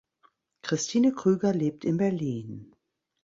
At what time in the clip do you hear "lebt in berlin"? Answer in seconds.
1.53-2.73